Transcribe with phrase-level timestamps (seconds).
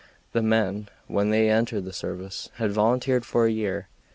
[0.31, 3.87] The men, when they entered the service, had volunteered for a year.